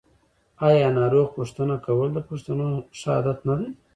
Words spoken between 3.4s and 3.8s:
نه دی؟